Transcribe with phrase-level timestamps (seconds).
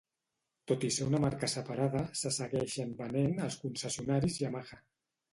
[0.69, 4.81] Tot i ser una marca separada, se segueixen venent als concessionaris Yamaha.